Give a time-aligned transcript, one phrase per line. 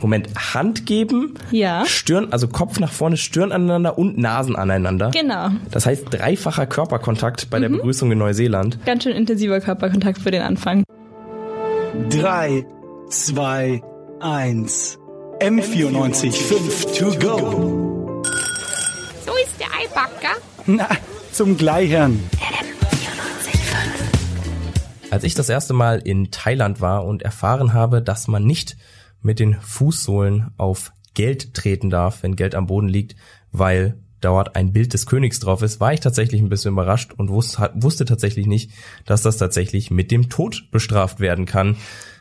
[0.00, 1.84] Moment, Hand geben, Ja.
[1.86, 5.10] Stirn, also Kopf nach vorne, Stirn aneinander und Nasen aneinander.
[5.10, 5.48] Genau.
[5.70, 7.62] Das heißt dreifacher Körperkontakt bei Mhm.
[7.62, 8.78] der Begrüßung in Neuseeland.
[8.86, 10.84] Ganz schön intensiver Körperkontakt für den Anfang.
[12.10, 12.64] 3,
[13.10, 13.82] 2,
[14.20, 14.98] 1.
[15.40, 18.22] M94.5 to go.
[19.24, 20.36] So ist der Eibacker.
[20.66, 20.88] Na,
[21.32, 22.20] zum Gleichern.
[25.10, 28.76] Als ich das erste Mal in Thailand war und erfahren habe, dass man nicht
[29.22, 33.16] mit den Fußsohlen auf Geld treten darf, wenn Geld am Boden liegt,
[33.50, 37.30] weil dort ein Bild des Königs drauf ist, war ich tatsächlich ein bisschen überrascht und
[37.30, 38.70] wusste, wusste tatsächlich nicht,
[39.04, 41.76] dass das tatsächlich mit dem Tod bestraft werden kann.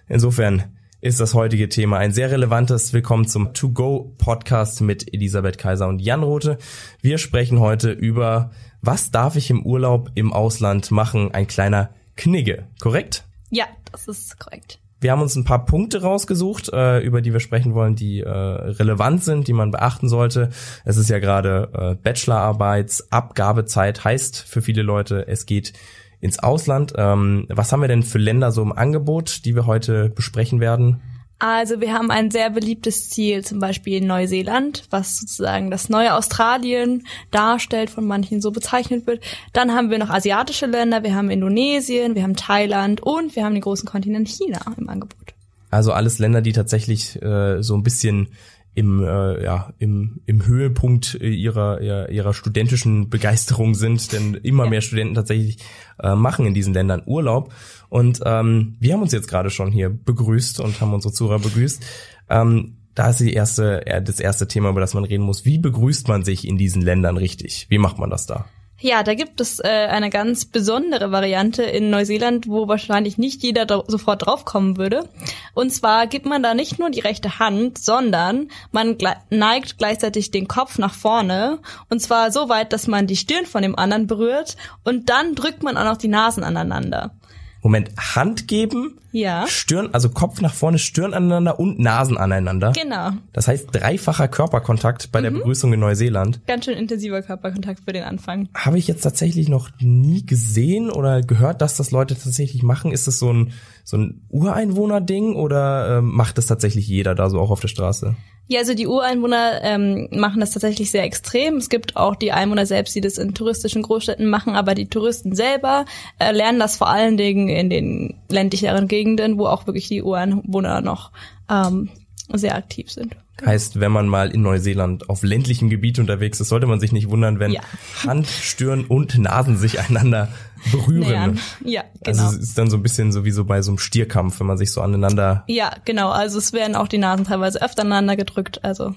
[0.08, 0.64] Insofern
[1.00, 2.92] ist das heutige Thema ein sehr relevantes.
[2.92, 6.58] Willkommen zum To Go Podcast mit Elisabeth Kaiser und Jan Rote.
[7.02, 8.52] Wir sprechen heute über,
[8.82, 11.32] was darf ich im Urlaub im Ausland machen?
[11.34, 13.26] Ein kleiner Knigge, korrekt?
[13.52, 14.80] Ja, das ist korrekt.
[15.00, 18.30] Wir haben uns ein paar Punkte rausgesucht, äh, über die wir sprechen wollen, die äh,
[18.30, 20.50] relevant sind, die man beachten sollte.
[20.86, 25.74] Es ist ja gerade äh, Bachelorarbeitsabgabezeit, heißt für viele Leute, es geht
[26.20, 26.94] ins Ausland.
[26.98, 31.00] Ähm, was haben wir denn für Länder so im Angebot, die wir heute besprechen werden?
[31.40, 37.06] Also wir haben ein sehr beliebtes Ziel, zum Beispiel Neuseeland, was sozusagen das neue Australien
[37.30, 39.24] darstellt, von manchen so bezeichnet wird.
[39.54, 43.54] Dann haben wir noch asiatische Länder, wir haben Indonesien, wir haben Thailand und wir haben
[43.54, 45.36] den großen Kontinent China im Angebot.
[45.70, 48.30] Also alles Länder, die tatsächlich äh, so ein bisschen
[48.78, 54.66] im, äh, ja, im, im Höhepunkt äh, ihrer, ihrer, ihrer studentischen Begeisterung sind, denn immer
[54.66, 54.70] Ja.
[54.70, 55.58] mehr Studenten tatsächlich
[55.98, 57.52] äh, machen in diesen Ländern Urlaub.
[57.90, 61.84] Und ähm, wir haben uns jetzt gerade schon hier begrüßt und haben unsere Zuhörer begrüßt.
[62.30, 65.44] Ähm, da ist die erste, äh, das erste Thema, über das man reden muss.
[65.44, 67.66] Wie begrüßt man sich in diesen Ländern richtig?
[67.70, 68.46] Wie macht man das da?
[68.80, 73.66] Ja, da gibt es äh, eine ganz besondere Variante in Neuseeland, wo wahrscheinlich nicht jeder
[73.66, 75.10] dra sofort draufkommen würde.
[75.56, 80.30] Und zwar gibt man da nicht nur die rechte Hand, sondern man gle neigt gleichzeitig
[80.30, 81.58] den Kopf nach vorne.
[81.90, 84.58] Und zwar so weit, dass man die Stirn von dem anderen berührt.
[84.84, 87.16] Und dann drückt man auch noch die Nasen aneinander.
[87.64, 92.72] Moment, Hand geben, Ja, Stirn, also Kopf nach vorne, Stirn aneinander und Nasen aneinander.
[92.74, 93.12] genau.
[93.34, 96.40] Das heißt dreifacher Körperkontakt bei der Begrüßung in Neuseeland.
[96.48, 98.48] Ganz schön intensiver Körperkontakt für den Anfang.
[98.54, 102.92] Habe ich jetzt tatsächlich noch nie gesehen oder gehört, dass das Leute tatsächlich machen.
[102.92, 103.52] Ist das so ein,
[103.84, 108.16] so ein Ureinwohner-Ding oder ähm, macht das tatsächlich jeder da so auch auf der Straße?
[108.48, 111.58] Ja, also die Ureinwohner ähm, machen das tatsächlich sehr extrem.
[111.58, 115.36] Es gibt auch die Einwohner selbst, die das in touristischen Großstädten machen, aber die Touristen
[115.36, 115.86] selber
[116.18, 120.80] äh, lernen das vor allen Dingen in den ländlicheren Gegenden, wo auch wirklich die Ureinwohner
[120.82, 121.12] noch
[121.50, 121.90] ähm,
[122.34, 123.18] sehr aktiv sind.
[123.46, 127.10] Heißt, wenn man mal in Neuseeland auf ländlichem Gebiet unterwegs ist, sollte man sich nicht
[127.10, 127.62] wundern, wenn Ja.
[128.06, 130.30] Hand, Stirn und Nasen sich einander
[130.72, 131.40] berühren.
[131.64, 132.24] Ja, genau.
[132.24, 134.48] Also es ist dann so ein bisschen so wie so bei so einem Stierkampf, wenn
[134.48, 136.10] man sich so aneinander ja, genau.
[136.10, 138.96] Also es werden auch die Nasen teilweise öfter aneinander gedrückt, also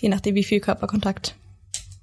[0.00, 1.34] je nachdem, wie viel Körperkontakt.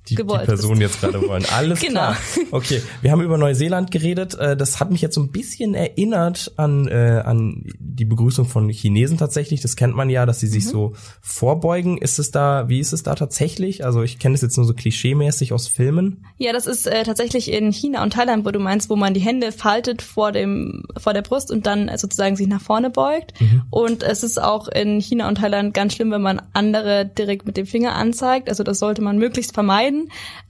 [0.09, 1.45] Die, die Person jetzt gerade wollen.
[1.53, 1.99] Alles Genau.
[2.01, 2.17] klar.
[2.51, 4.35] Okay, wir haben über Neuseeland geredet.
[4.35, 8.69] Äh, Das hat mich jetzt so ein bisschen erinnert an, äh, an die Begrüßung von
[8.69, 9.61] Chinesen tatsächlich.
[9.61, 10.51] Das kennt man ja, dass sie Mhm.
[10.51, 11.97] sich so vorbeugen.
[11.97, 13.85] Ist es da, wie ist es da tatsächlich?
[13.85, 16.25] Also ich kenne es jetzt nur so klischeemäßig aus Filmen.
[16.37, 19.19] Ja, das ist äh, tatsächlich in China und Thailand, wo du meinst, wo man die
[19.21, 23.33] Hände faltet vor dem vor der Brust und dann äh, sozusagen sich nach vorne beugt.
[23.69, 27.57] Und es ist auch in China und Thailand ganz schlimm, wenn man andere direkt mit
[27.57, 28.49] dem Finger anzeigt.
[28.49, 29.92] Also das sollte man möglichst vermeiden,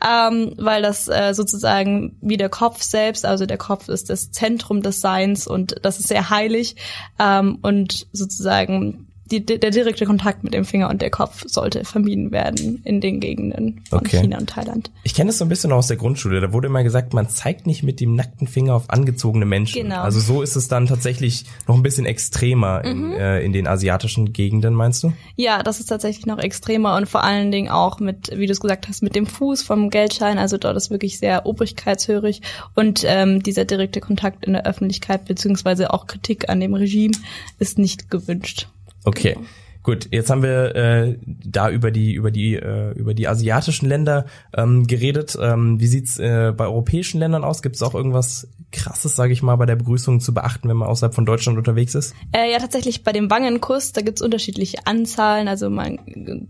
[0.05, 4.81] ähm, weil das äh, sozusagen wie der Kopf selbst, also der Kopf ist das Zentrum
[4.81, 6.75] des Seins und das ist sehr heilig
[7.19, 12.31] ähm, und sozusagen die, der direkte Kontakt mit dem Finger und der Kopf sollte vermieden
[12.31, 14.19] werden in den Gegenden von Okay.
[14.21, 14.91] China und Thailand.
[15.03, 16.41] Ich kenne das so ein bisschen aus der Grundschule.
[16.41, 19.83] Da wurde immer gesagt, man zeigt nicht mit dem nackten Finger auf angezogene Menschen.
[19.83, 20.01] Genau.
[20.01, 23.11] Also so ist es dann tatsächlich noch ein bisschen extremer in, Mhm.
[23.13, 25.13] äh, in den asiatischen Gegenden, meinst du?
[25.35, 28.59] Ja, das ist tatsächlich noch extremer und vor allen Dingen auch mit, wie du es
[28.59, 30.37] gesagt hast, mit dem Fuß vom Geldschein.
[30.37, 32.41] Also dort ist wirklich sehr obrigkeitshörig
[32.75, 37.13] und ähm, dieser direkte Kontakt in der Öffentlichkeit beziehungsweise auch Kritik an dem Regime
[37.59, 38.67] ist nicht gewünscht.
[39.03, 39.37] Okay.
[39.83, 44.25] Gut, jetzt haben wir äh, da über die über die äh, über die asiatischen Länder
[44.55, 45.37] ähm, geredet.
[45.39, 47.61] Ähm, wie sieht's äh, bei europäischen Ländern aus?
[47.61, 50.87] Gibt es auch irgendwas Krasses, sage ich mal, bei der Begrüßung zu beachten, wenn man
[50.87, 52.15] außerhalb von Deutschland unterwegs ist?
[52.31, 55.99] Äh, ja, tatsächlich bei dem Wangenkuss, da gibt's unterschiedliche Anzahlen, also man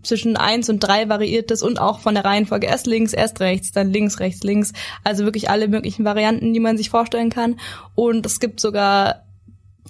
[0.04, 3.72] zwischen eins und drei variiert es und auch von der Reihenfolge erst links, erst rechts,
[3.72, 4.72] dann links, rechts, links.
[5.02, 7.56] Also wirklich alle möglichen Varianten, die man sich vorstellen kann.
[7.96, 9.23] Und es gibt sogar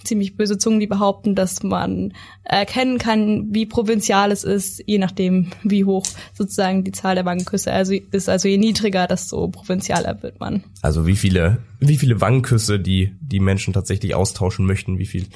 [0.03, 2.13] ziemlich böse Zungen, die behaupten, dass man
[2.43, 6.05] erkennen kann, wie provinzial es ist, je nachdem, wie hoch
[6.35, 8.29] sozusagen die Zahl der Wangenküsse also ist.
[8.29, 10.65] Also je niedriger, desto provinzialer wird man.
[10.83, 15.27] Also wie viele, wie viele Wangenküsse die, die Menschen tatsächlich austauschen möchten, wie viel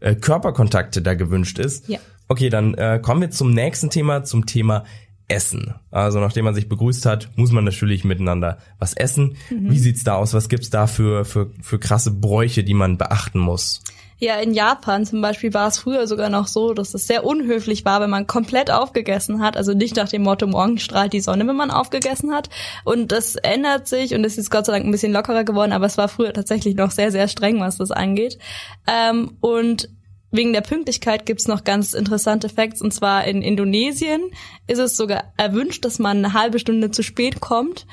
[0.00, 1.88] äh, Körperkontakte da gewünscht ist.
[1.88, 1.98] Ja.
[2.28, 4.84] Okay, dann äh, kommen wir zum nächsten Thema, zum Thema
[5.28, 5.74] Essen.
[5.90, 9.36] Also nachdem man sich begrüßt hat, muss man natürlich miteinander was essen.
[9.50, 9.70] Mhm.
[9.70, 10.34] Wie sieht's da aus?
[10.34, 13.82] Was gibt's da für, für, für krasse Bräuche, die man beachten muss?
[14.18, 17.84] Ja, in Japan zum Beispiel war es früher sogar noch so, dass es sehr unhöflich
[17.84, 19.56] war, wenn man komplett aufgegessen hat.
[19.56, 22.48] Also nicht nach dem Motto, morgen strahlt die Sonne, wenn man aufgegessen hat.
[22.84, 25.86] Und das ändert sich und es ist Gott sei Dank ein bisschen lockerer geworden, aber
[25.86, 28.38] es war früher tatsächlich noch sehr, sehr streng, was das angeht.
[28.86, 29.90] Ähm, und
[30.32, 32.82] Wegen der Pünktlichkeit gibt's noch ganz interessante Facts.
[32.82, 34.20] Und zwar in Indonesien
[34.66, 37.86] ist es sogar erwünscht, dass man eine halbe Stunde zu spät kommt.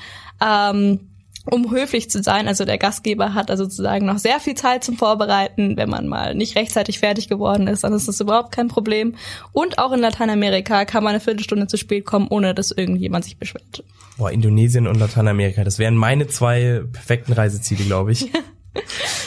[0.44, 1.13] Ähm,
[1.50, 2.48] um höflich zu sein.
[2.48, 5.76] Also der Gastgeber hat also sozusagen noch sehr viel Zeit zum Vorbereiten.
[5.76, 9.14] Wenn man mal nicht rechtzeitig fertig geworden ist, dann ist das überhaupt kein Problem.
[9.52, 13.38] Und auch in Lateinamerika kann man eine Viertelstunde zu spät kommen, ohne dass irgendjemand sich
[13.38, 13.84] beschwert.
[14.16, 18.30] Boah, Indonesien und Lateinamerika, das wären meine zwei perfekten Reiseziele, glaube ich.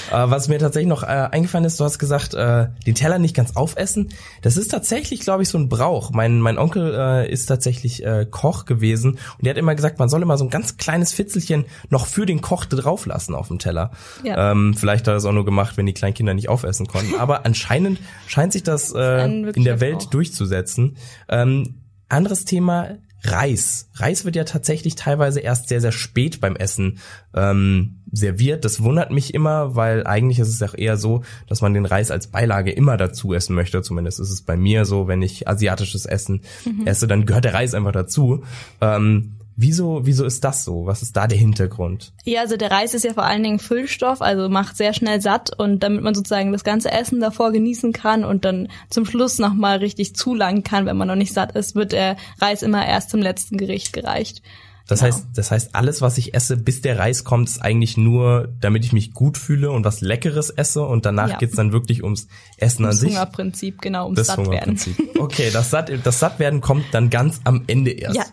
[0.09, 3.35] Äh, was mir tatsächlich noch äh, eingefallen ist, du hast gesagt, äh, den Teller nicht
[3.35, 4.13] ganz aufessen.
[4.41, 6.11] Das ist tatsächlich, glaube ich, so ein Brauch.
[6.11, 10.07] Mein, mein Onkel äh, ist tatsächlich äh, Koch gewesen und der hat immer gesagt, man
[10.07, 13.91] soll immer so ein ganz kleines Fitzelchen noch für den Koch drauflassen auf dem Teller.
[14.23, 14.51] Ja.
[14.51, 17.15] Ähm, vielleicht hat er es auch nur gemacht, wenn die Kleinkinder nicht aufessen konnten.
[17.19, 20.09] Aber anscheinend scheint sich das äh, in der Welt Brauch.
[20.11, 20.95] durchzusetzen.
[21.27, 23.89] Ähm, anderes Thema, Reis.
[23.95, 26.99] Reis wird ja tatsächlich teilweise erst sehr, sehr spät beim Essen
[27.33, 28.65] ähm, serviert.
[28.65, 32.11] Das wundert mich immer, weil eigentlich ist es auch eher so, dass man den Reis
[32.11, 33.81] als Beilage immer dazu essen möchte.
[33.81, 36.41] Zumindest ist es bei mir so, wenn ich asiatisches Essen
[36.85, 38.43] esse, dann gehört der Reis einfach dazu.
[38.81, 40.85] Ähm, wieso, wieso ist das so?
[40.85, 42.13] Was ist da der Hintergrund?
[42.23, 45.57] Ja, also der Reis ist ja vor allen Dingen Füllstoff, also macht sehr schnell satt
[45.57, 49.79] und damit man sozusagen das ganze Essen davor genießen kann und dann zum Schluss nochmal
[49.79, 53.21] richtig zulangen kann, wenn man noch nicht satt ist, wird der Reis immer erst zum
[53.21, 54.41] letzten Gericht gereicht.
[54.87, 55.13] Das Genau.
[55.15, 58.85] heißt, das heißt, alles, was ich esse, bis der Reis kommt, ist eigentlich nur, damit
[58.85, 61.37] ich mich gut fühle und was Leckeres esse und danach Ja.
[61.37, 63.09] geht's dann wirklich ums Essen an Das sich.
[63.09, 64.49] Hungerprinzip, genau, ums Das satt werden.
[64.51, 64.97] Hungerprinzip.
[65.19, 68.15] Okay, das Satt, das Sattwerden kommt dann ganz am Ende erst.
[68.15, 68.23] Ja.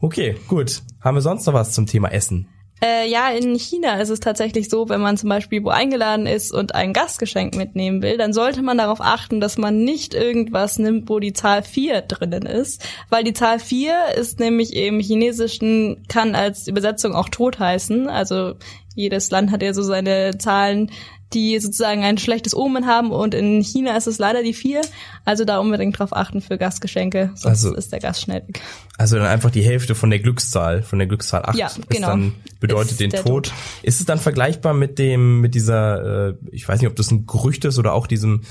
[0.00, 0.82] Okay, gut.
[1.00, 2.48] Haben wir sonst noch was zum Thema Essen?
[2.82, 6.52] Äh, ja, in China ist es tatsächlich so, wenn man zum Beispiel wo eingeladen ist
[6.52, 11.08] und ein Gastgeschenk mitnehmen will, dann sollte man darauf achten, dass man nicht irgendwas nimmt,
[11.08, 16.34] wo die Zahl 4 drinnen ist, weil die Zahl 4 ist nämlich im Chinesischen, kann
[16.34, 18.54] als Übersetzung auch tot heißen, also
[18.94, 20.90] jedes Land hat ja so seine Zahlen,
[21.32, 24.80] die sozusagen ein schlechtes Omen haben und in China ist es leider die 4,
[25.24, 28.60] also da unbedingt drauf achten für Gastgeschenke, sonst Also- ist der Gast schnell weg.
[28.96, 32.06] Also dann einfach die Hälfte von der Glückszahl, von der Glückszahl 8 Ja, genau.
[32.08, 33.24] dann bedeutet Ist den Tod.
[33.24, 33.52] Tod.
[33.82, 37.26] Ist es dann vergleichbar mit dem mit dieser äh, ich weiß nicht, ob das ein
[37.26, 38.42] Gerücht ist oder auch diesem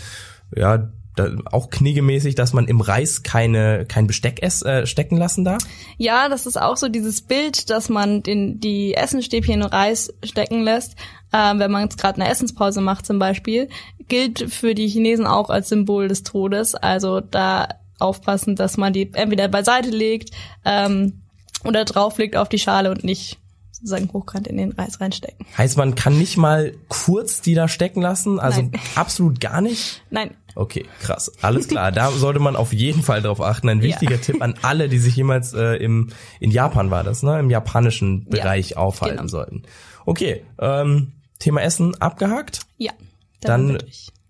[0.56, 5.46] ja, da, auch kniegemäßig, dass man im Reis keine kein Besteck ess, äh, stecken lassen
[5.46, 5.64] darf?
[5.98, 10.64] Ja, das ist auch so dieses Bild, dass man den, die Essenstäbchen in Reis stecken
[10.64, 10.96] lässt,
[11.34, 13.70] ähm, wenn man jetzt gerade eine Essenspause macht zum Beispiel,
[14.08, 16.76] gilt für die Chinesen auch als Symbol des Todes.
[16.76, 17.68] Also da
[18.00, 20.32] aufpassen, dass man die entweder beiseite legt
[20.66, 21.22] ähm,
[21.64, 23.40] oder drauflegt auf die Schale und nicht
[23.72, 25.46] sozusagen hochkant in den Reis reinstecken.
[25.58, 28.40] Heißt, man kann nicht mal kurz die da stecken lassen?
[28.40, 28.80] Also Nein.
[28.96, 30.02] absolut gar nicht?
[30.10, 31.32] Nein, Okay, krass.
[31.42, 31.92] Alles klar.
[31.92, 33.68] Da sollte man auf jeden Fall drauf achten.
[33.68, 34.22] Ein wichtiger Ja.
[34.22, 36.10] Tipp an alle, die sich jemals äh, im
[36.40, 39.28] in Japan war das, ne, im japanischen Bereich aufhalten genau.
[39.28, 39.64] sollten.
[40.06, 42.62] Okay, ähm, Thema Essen abgehakt.
[42.78, 42.94] ja.
[43.42, 43.78] Dann-.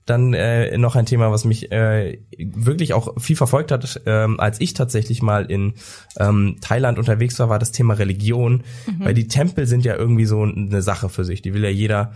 [0.08, 4.62] Dann äh, noch ein Thema, was mich äh, wirklich auch viel verfolgt hat, ähm, als
[4.62, 5.74] ich tatsächlich mal in
[6.20, 8.62] ähm, Thailand unterwegs war, war das Thema Religion.
[9.00, 11.42] Weil die Tempel sind ja irgendwie so eine Sache für sich.
[11.42, 12.14] Die will ja jeder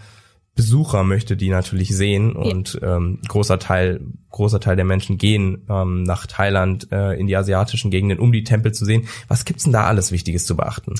[0.59, 6.03] Besucher möchte die natürlich sehen und ähm, großer Teil großer Teil der Menschen gehen ähm,
[6.03, 9.07] nach Thailand äh, in die asiatischen Gegenden, um die Tempel zu sehen.
[9.29, 10.95] Was gibt's denn da alles Wichtiges zu beachten?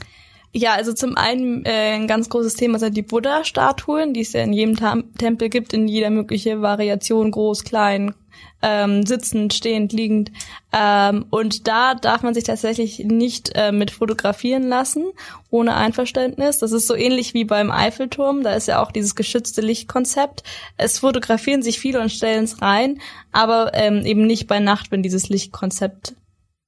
[0.53, 4.43] Ja, also zum einen äh, ein ganz großes Thema sind die Buddha-Statuen, die es ja
[4.43, 8.13] in jedem Tam Tempel gibt, in jeder mögliche Variation, groß, klein,
[8.61, 10.31] ähm, sitzend, stehend, liegend.
[10.73, 15.05] Ähm, und da darf man sich tatsächlich nicht äh, mit fotografieren lassen,
[15.49, 16.59] ohne Einverständnis.
[16.59, 20.43] Das ist so ähnlich wie beim Eiffelturm, da ist ja auch dieses geschützte Lichtkonzept.
[20.77, 22.99] Es fotografieren sich viele und stellen es rein,
[23.31, 26.13] aber ähm, eben nicht bei Nacht, wenn dieses Lichtkonzept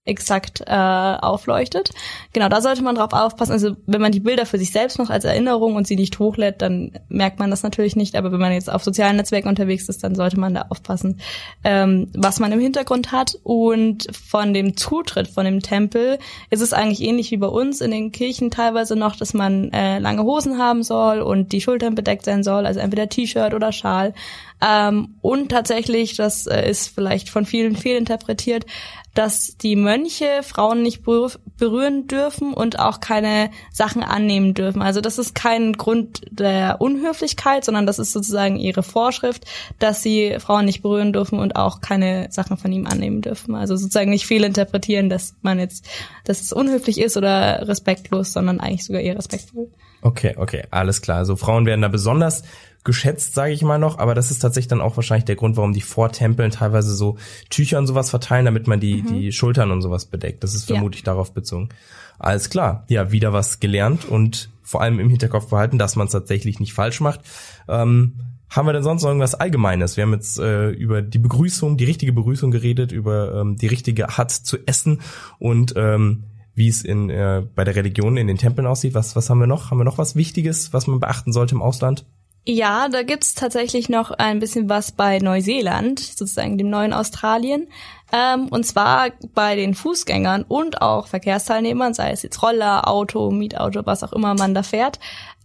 [0.03, 1.91] exakt äh, aufleuchtet.
[2.33, 3.51] Genau, da sollte man drauf aufpassen.
[3.51, 6.63] Also wenn man die Bilder für sich selbst noch als Erinnerung und sie nicht hochlädt,
[6.63, 8.15] dann merkt man das natürlich nicht.
[8.15, 11.19] Aber wenn man jetzt auf sozialen Netzwerken unterwegs ist, dann sollte man da aufpassen,
[11.63, 13.37] ähm, was man im Hintergrund hat.
[13.43, 16.17] Und von dem Zutritt von dem Tempel
[16.49, 19.99] ist es eigentlich ähnlich wie bei uns in den Kirchen teilweise noch, dass man äh,
[19.99, 24.15] lange Hosen haben soll und die Schultern bedeckt sein soll, also entweder T-Shirt oder Schal.
[24.61, 28.65] Ähm, und tatsächlich, das äh, ist vielleicht von vielen fehlinterpretiert,
[29.13, 34.81] dass die Mönche Frauen nicht berühren dürfen und auch keine Sachen annehmen dürfen.
[34.81, 39.45] Also das ist kein Grund der Unhöflichkeit, sondern das ist sozusagen ihre Vorschrift,
[39.79, 43.55] dass sie Frauen nicht berühren dürfen und auch keine Sachen von ihm annehmen dürfen.
[43.55, 45.85] Also sozusagen nicht fehlinterpretieren, dass man jetzt,
[46.23, 49.69] dass es unhöflich ist oder respektlos, sondern eigentlich sogar eher respektvoll.
[50.01, 51.17] Okay, okay, alles klar.
[51.17, 52.43] Also Frauen werden da besonders
[52.83, 55.73] geschätzt, sage ich mal noch, aber das ist tatsächlich dann auch wahrscheinlich der Grund, warum
[55.73, 57.17] die Vortempeln teilweise so
[57.49, 59.07] Tücher und sowas verteilen, damit man die, mhm.
[59.07, 60.43] die Schultern und sowas bedeckt.
[60.43, 61.05] Das ist vermutlich ja.
[61.05, 61.69] darauf bezogen.
[62.17, 62.85] Alles klar.
[62.89, 66.73] Ja, wieder was gelernt und vor allem im Hinterkopf behalten, dass man es tatsächlich nicht
[66.73, 67.21] falsch macht.
[67.67, 68.13] Ähm,
[68.49, 69.95] haben wir denn sonst noch irgendwas Allgemeines?
[69.95, 74.09] Wir haben jetzt äh, über die Begrüßung, die richtige Begrüßung geredet, über ähm, die richtige
[74.09, 75.01] Art zu essen
[75.39, 78.93] und ähm, wie es in äh, bei der Religion in den Tempeln aussieht.
[78.93, 79.71] Was was haben wir noch?
[79.71, 82.05] Haben wir noch was Wichtiges, was man beachten sollte im Ausland?
[82.43, 87.67] Ja, da gibt's tatsächlich noch ein bisschen was bei Neuseeland, sozusagen dem neuen Australien.
[88.11, 93.85] Ähm, und zwar bei den Fußgängern und auch Verkehrsteilnehmern, sei es jetzt Roller, Auto, Mietauto,
[93.85, 94.99] was auch immer man da fährt.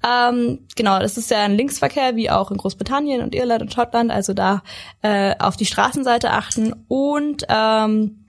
[0.05, 4.11] Ähm, genau, das ist ja ein Linksverkehr, wie auch in Großbritannien und Irland und Schottland.
[4.11, 4.63] Also da
[5.03, 8.25] äh, auf die Straßenseite achten und ähm,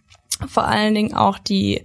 [0.48, 1.84] vor allen Dingen auch die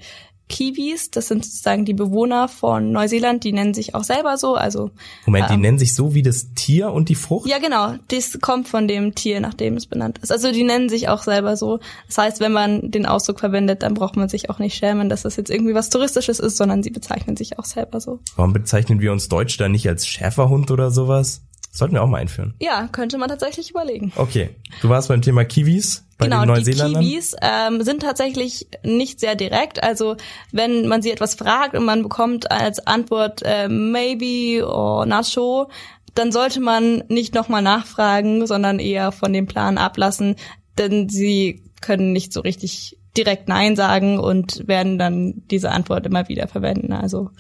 [0.53, 4.91] Kiwis, das sind sozusagen die Bewohner von Neuseeland, die nennen sich auch selber so, also
[5.25, 7.49] Moment, die ähm, nennen sich so wie das Tier und die Frucht?
[7.49, 10.31] Ja, genau, das kommt von dem Tier, nach dem es benannt ist.
[10.31, 11.81] Also die nennen sich auch selber so.
[12.07, 15.23] Das heißt, wenn man den Ausdruck verwendet, dann braucht man sich auch nicht schämen, dass
[15.23, 18.21] das jetzt irgendwie was touristisches ist, sondern sie bezeichnen sich auch selber so.
[18.37, 21.43] Warum bezeichnen wir uns Deutsch da nicht als Schäferhund oder sowas?
[21.75, 22.55] Sollten wir auch mal einführen.
[22.61, 24.13] Ja, könnte man tatsächlich überlegen.
[24.17, 24.51] Okay,
[24.83, 27.01] du warst beim Thema Kiwis bei genau, den Neuseeländern.
[27.01, 29.83] Die Kiwis ähm, sind tatsächlich nicht sehr direkt.
[29.83, 30.17] Also
[30.53, 35.69] wenn man sie etwas fragt und man bekommt als Antwort äh, maybe or not sure,
[36.15, 40.37] dann sollte man nicht nochmal nachfragen, sondern eher von dem Plan ablassen,
[40.79, 46.29] denn sie können nicht so richtig direkt Nein sagen und werden dann diese Antwort immer
[46.29, 46.93] wieder verwenden.
[46.93, 47.31] Also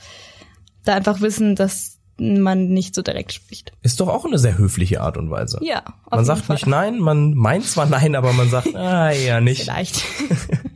[0.84, 3.72] da einfach wissen, dass man nicht so direkt spricht.
[3.82, 5.58] Ist doch auch eine sehr höfliche Art und Weise.
[5.62, 5.82] Ja.
[6.10, 6.54] Man sagt Fall.
[6.54, 9.62] nicht nein, man meint zwar nein, aber man sagt, ah ja, nicht.
[9.62, 10.04] Vielleicht.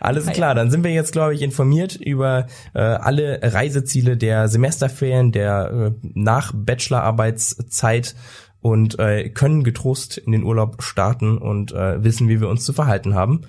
[0.00, 5.32] Alles klar, dann sind wir jetzt, glaube ich, informiert über äh, alle Reiseziele der Semesterferien,
[5.32, 8.14] der äh, Nach-Bachelorarbeitszeit
[8.60, 12.72] und äh, können getrost in den Urlaub starten und äh, wissen, wie wir uns zu
[12.72, 13.42] verhalten haben.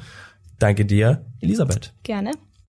[0.60, 1.94] Danke dir, Elisabeth.
[2.04, 2.32] Gerne.